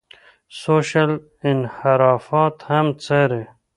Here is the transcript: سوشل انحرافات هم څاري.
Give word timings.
سوشل 0.61 1.11
انحرافات 1.49 2.55
هم 2.69 2.87
څاري. 3.03 3.43